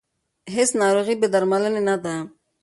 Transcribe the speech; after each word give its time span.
هیڅ 0.55 0.69
ناروغي 0.81 1.15
بې 1.19 1.27
درملنې 1.33 1.81
نه 1.87 1.95
ده. 2.03 2.15